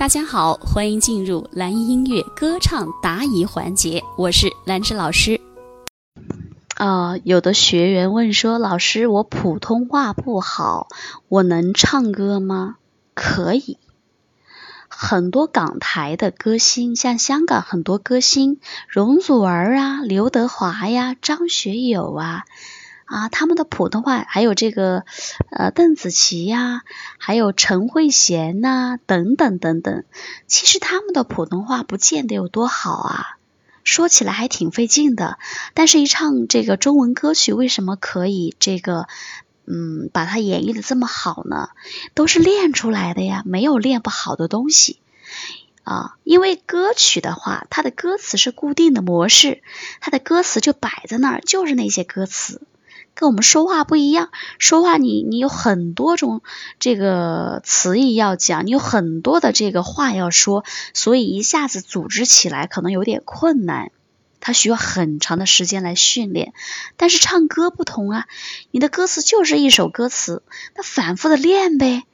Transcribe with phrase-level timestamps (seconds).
[0.00, 5.38] 大家好，欢迎进入蓝音乐歌唱答疑环节，我是兰芝老师。
[6.74, 10.88] 啊，有的学员问说：“老师，我普通话不好，
[11.28, 12.76] 我能唱歌吗？”
[13.12, 13.76] 可以。
[14.88, 18.58] 很多港台的歌星，像香港很多歌星，
[18.88, 22.44] 容祖儿啊、刘德华呀、张学友啊。
[23.10, 25.04] 啊，他们的普通话还有这个，
[25.50, 26.82] 呃，邓紫棋呀，
[27.18, 30.04] 还有陈慧娴呐，等等等等。
[30.46, 33.26] 其实他们的普通话不见得有多好啊，
[33.82, 35.40] 说起来还挺费劲的。
[35.74, 39.08] 但是，一唱这个中文歌曲，为什么可以这个，
[39.66, 41.70] 嗯，把它演绎的这么好呢？
[42.14, 45.00] 都是练出来的呀，没有练不好的东西
[45.82, 46.14] 啊。
[46.22, 49.64] 因为歌曲的话，它的歌词是固定的模式，
[50.00, 52.62] 它的歌词就摆在那儿，就是那些歌词。
[53.14, 56.40] 跟我们说话不一样，说话你你有很多种
[56.78, 63.90] 这个词义要讲，你有很多的这个话要说，所以一下子组织起来可能有点困难，
[64.40, 66.54] 它需要很长的时间来训练。
[66.96, 68.26] 但是唱歌不同啊，
[68.70, 70.42] 你的歌词就是一首歌词，
[70.74, 72.04] 那反复的练呗，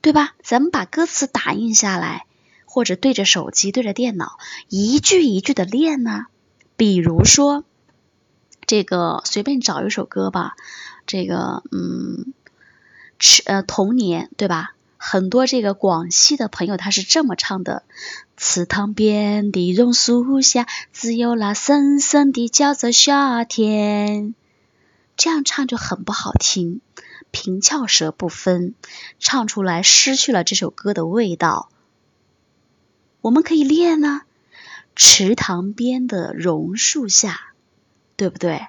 [0.00, 0.34] 对吧？
[0.42, 2.26] 咱们把歌词打印下来，
[2.64, 4.38] 或者对着手机、对着电脑，
[4.68, 6.26] 一句一句的练呢。
[6.76, 7.62] 比如说。
[8.68, 10.54] 这个随便找一首歌吧，
[11.06, 12.34] 这个嗯，
[13.18, 14.74] 池呃童年对吧？
[14.98, 17.82] 很多这个广西的朋友他是这么唱的：
[18.36, 24.34] 池塘边的榕树下，只有那深深的叫做夏天。
[25.16, 26.82] 这样唱就很不好听，
[27.30, 28.74] 平翘舌不分，
[29.18, 31.70] 唱出来失去了这首歌的味道。
[33.22, 34.22] 我们可以练呢，
[34.94, 37.54] 池塘边的榕树下。
[38.18, 38.66] 对不对？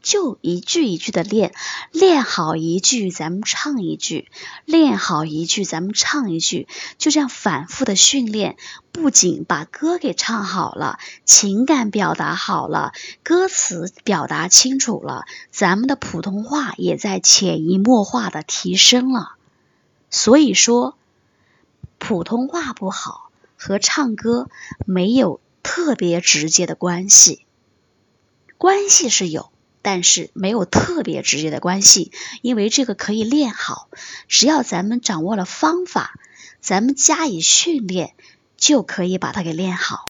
[0.00, 1.52] 就一句一句的练，
[1.92, 4.24] 练好一句，咱们唱一句；
[4.64, 6.68] 练好一句，咱们唱一句。
[6.96, 8.56] 就这样反复的训练，
[8.92, 19.32] 不仅把歌给唱好了，情感表达好了，歌词表达清楚了，咱们的普通话也在潜移默化的提升了。
[20.08, 20.96] 所以说，
[21.98, 24.48] 普通话不好和唱歌
[24.86, 27.44] 没有特别直接的关系。
[28.60, 29.50] 关系是有，
[29.80, 32.12] 但是没有特别直接的关系，
[32.42, 33.88] 因为这个可以练好，
[34.28, 36.20] 只要咱们掌握了方法，
[36.60, 38.12] 咱们加以训练，
[38.58, 40.09] 就可以把它给练好。